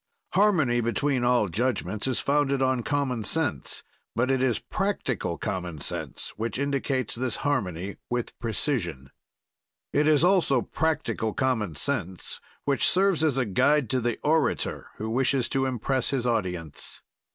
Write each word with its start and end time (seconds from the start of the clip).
Harmony 0.33 0.81
between 0.81 1.23
all 1.23 1.47
judgments 1.47 2.07
is 2.07 2.19
founded 2.19 2.59
on 2.59 2.81
common 2.81 3.23
sense, 3.23 3.83
but 4.15 4.31
it 4.31 4.41
is 4.41 4.57
practical 4.57 5.37
common 5.37 5.79
sense, 5.79 6.33
which 6.37 6.57
indicates 6.57 7.13
this 7.13 7.35
harmony 7.45 7.97
with 8.09 8.35
precision. 8.39 9.11
It 9.93 10.07
is 10.07 10.23
also 10.23 10.63
practical 10.63 11.35
common 11.35 11.75
sense 11.75 12.41
which 12.65 12.89
serves 12.89 13.23
as 13.23 13.37
a 13.37 13.45
guide 13.45 13.91
to 13.91 14.01
the 14.01 14.17
orator 14.23 14.87
who 14.97 15.07
wishes 15.07 15.47
to 15.49 15.67
impress 15.67 16.09
his 16.09 16.25
audience. 16.25 17.03